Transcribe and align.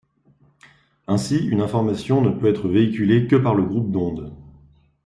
Ainsi, 1.05 1.37
une 1.45 1.61
information 1.61 2.21
ne 2.21 2.31
peut 2.31 2.47
être 2.49 2.67
véhiculée 2.67 3.27
que 3.27 3.35
par 3.35 3.53
le 3.53 3.61
groupe 3.61 3.91
d’onde. 3.91 4.33